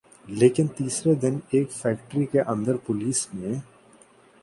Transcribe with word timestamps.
لیکن 0.29 0.67
تیسرے 0.67 1.13
دن 1.15 1.37
ایک 1.49 1.71
فیکٹری 1.71 2.25
کے 2.25 2.41
اندر 2.47 2.77
پولیس 2.85 3.27
نے 3.33 3.53